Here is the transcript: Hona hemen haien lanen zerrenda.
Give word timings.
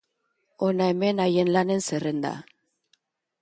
Hona 0.67 0.87
hemen 0.93 1.21
haien 1.25 1.51
lanen 1.57 1.85
zerrenda. 1.91 2.33